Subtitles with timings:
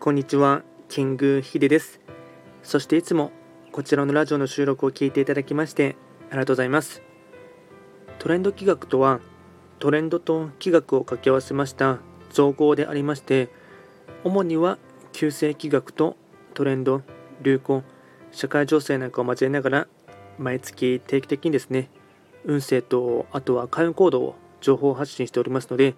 [0.00, 2.00] こんにちは、キングヒデです。
[2.62, 3.32] そしていつも
[3.70, 5.94] こちらのラジオの収録を聞いていただきまして
[6.30, 7.02] ありがとうございます。
[8.18, 9.20] トレンド企画とは、
[9.78, 11.98] トレンドと企画を掛け合わせました
[12.30, 13.50] 造語でありまして、
[14.24, 14.78] 主には
[15.12, 16.16] 旧世企画と
[16.54, 17.02] トレンド、
[17.42, 17.82] 流行、
[18.32, 19.86] 社会情勢なんかを交えながら、
[20.38, 21.90] 毎月定期的にですね、
[22.46, 25.94] 運勢とあとは開運行動を情報発信しておりますので、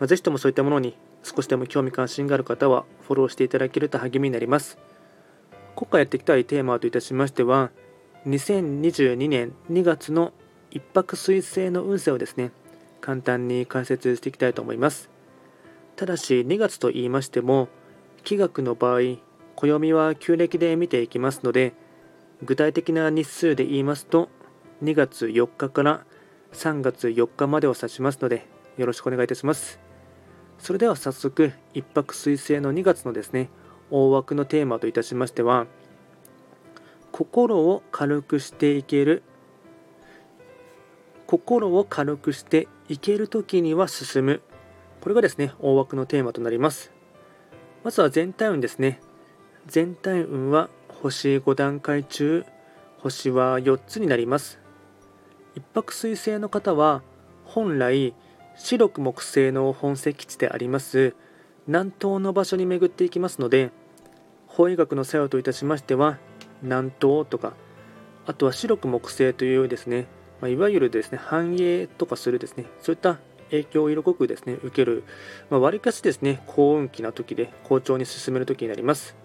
[0.00, 4.78] まあ、ぜひともそういったものに少しでも興味関心がある方はフォローしていただけると励みになります。
[5.74, 7.70] 今回やっていきたいテーマといたしましては、
[8.26, 10.32] 2022年2月の
[10.70, 12.52] 一泊水星の運勢をですね、
[13.00, 15.10] 簡単に解説していきたいと思います。
[15.96, 17.68] ただし2月と言いましても、
[18.22, 19.00] 気学の場合、
[19.56, 21.72] 暦は旧暦で見ていきますので、
[22.42, 24.28] 具体的な日数で言いますと、
[24.82, 26.04] 2月4日から
[26.52, 28.46] 3月4日までを指しますので、
[28.76, 29.83] よろしくお願いいたします。
[30.64, 33.50] それでは早速、一泊水星の2月のですね、
[33.90, 35.66] 大枠のテーマといたしましては、
[37.12, 39.22] 心を軽くしていける、
[41.26, 44.40] 心を軽くしていける時には進む、
[45.02, 46.92] これがですね、大枠のテーマとなります。
[47.82, 49.02] まずは全体運ですね。
[49.66, 52.46] 全体運は星5段階中、
[53.00, 54.58] 星は4つになります。
[55.54, 57.02] 一泊水星の方は、
[57.44, 58.14] 本来、
[58.56, 61.14] 白く木星の本石地であります
[61.66, 63.70] 南東の場所に巡っていきますので
[64.46, 66.18] 法医学の作用といたしましては
[66.62, 67.54] 南東とか
[68.26, 70.06] あとは白く木星というですね、
[70.40, 73.18] まあ、いわゆるですね繁栄とかするですねそういった
[73.50, 75.04] 影響を色濃くですね受ける、
[75.50, 79.16] まあ、かしですね幸運期な時で好調に進める時になります。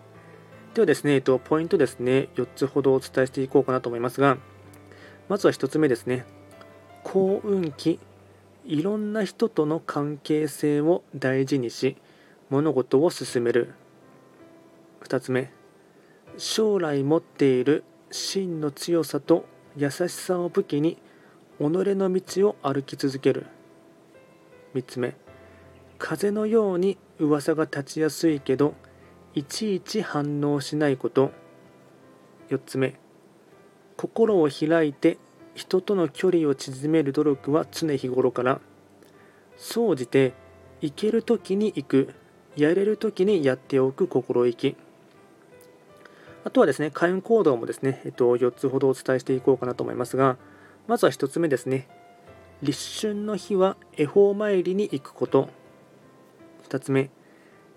[0.74, 4.38] ではですね、えっと、ポイントですね4つほどお伝えしていこうかなと思いますが
[5.28, 6.26] まずは1つ目ですね
[7.04, 8.00] 幸運期
[8.66, 11.98] いろんな人との関係性を大事にし
[12.50, 13.74] 物事を進める。
[15.02, 15.52] 2つ目
[16.38, 20.98] 将来持っている真の強さと優しさを武器に
[21.58, 23.46] 己の道を歩き続ける。
[24.74, 25.16] 3つ目
[25.98, 28.74] 風のように噂が立ちやすいけど
[29.36, 31.32] いちいち反応しないこと。
[32.50, 32.96] 4つ目
[33.96, 35.18] 心を開いて
[35.56, 38.62] 人との距離を縮める努力は常日頃から。
[39.58, 40.34] 総じて
[40.82, 42.14] 行ける時に行く。
[42.56, 44.76] やれる時にやっておく心意気。
[46.44, 50.38] あとはですね開運行動もですね、えっと、4つほどお伝えしていこうかなと思いますが
[50.88, 51.88] まずは1つ目ですね。
[52.62, 55.50] 立春の日は恵方参りに行くこと。
[56.68, 57.10] 2つ目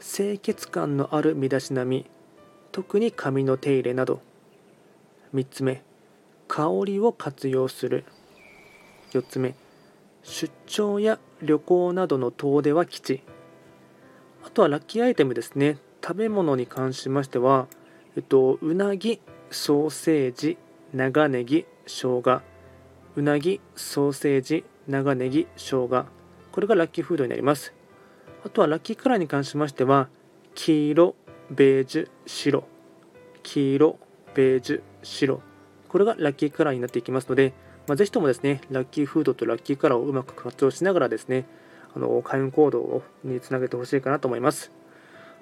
[0.00, 2.06] 清潔感のある身だしなみ。
[2.72, 4.22] 特に髪の手入れなど。
[5.34, 5.82] 3つ目
[6.54, 8.04] 香りを活用する。
[9.12, 9.54] 4つ目。
[10.22, 13.22] 出張や旅行などの遠出は基地。
[14.44, 15.78] あとはラッキーアイテムですね。
[16.04, 17.68] 食べ物に関しましては、
[18.18, 20.58] えっと、うなぎソーセージ
[20.92, 22.42] 長ネギ生姜。
[23.16, 26.04] うなぎソーセージ長ネギ生姜。
[26.52, 27.72] これがラッキーフードになります。
[28.44, 30.10] あとはラッキーカラーに関しましては
[30.54, 31.14] 黄色
[31.50, 32.64] ベージュ白。
[33.42, 33.98] 黄色
[34.34, 35.51] ベージュ白。
[35.92, 37.52] これがラッキーカラーになっていきますので、
[37.86, 41.44] まあ、ぜひともですね、ラッキーフードとラッキーカラーをうまく活用しながらですね、
[41.94, 44.72] あの開運行動につなげてほしいかなと思います。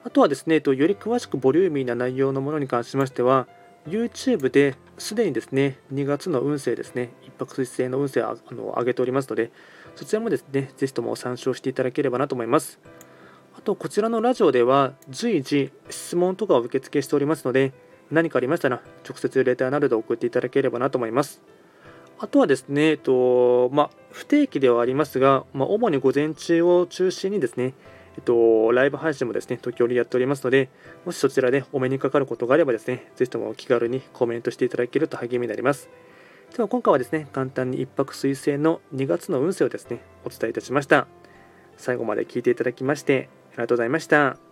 [0.03, 3.47] あとはですね、より詳しくボリューミーな内容のものに関しましては、
[3.87, 9.53] YouTube ですでにですね、2月の運勢ですね、一泊水星の運勢をあの上げておりますので、
[9.95, 12.81] そちらもですね、ぜひとも参照していただければなと思います。
[13.57, 17.73] あと、こちらのラジオでは随時質問とかを受付しておりますので、
[18.11, 21.43] 何かありましたら、直接レターなどで送っていただければなと思います。
[22.19, 27.73] あとはですね、えっとまあ、不定期ではありますが、まあ、主に午前中を中心にですね、
[28.17, 30.69] えっと、ライブ配信もですね、時折やっておりますので、
[31.07, 35.89] もしそちらでお目にかかることがあればですね、ぜひとも気軽にコメントしていただけると励みになります。
[36.55, 41.07] では今回はですね、簡単に一泊水星の2月の運勢をですね、お伝えいたしました。
[41.77, 44.50] 最後まで聞いていただきまして、ありがとうございました。